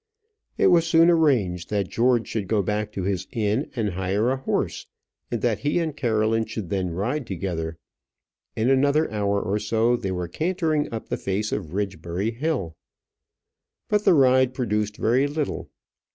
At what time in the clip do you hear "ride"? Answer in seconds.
6.89-7.27, 14.15-14.55